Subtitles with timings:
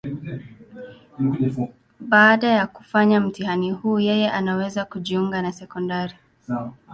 [1.99, 6.15] Baada ya kufanya mtihani huu, yeye anaweza kujiunga na sekondari.